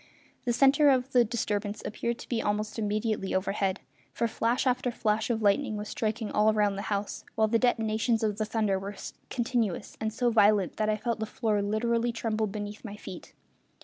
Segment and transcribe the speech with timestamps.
[0.45, 3.81] The centre of the disturbance appeared to be almost immediately overhead,
[4.11, 8.23] for flash after flash of lightning was striking all round the house, while the detonations
[8.23, 8.95] of the thunder were
[9.29, 13.35] continuous and so violent that I felt the floor literally tremble beneath my feet.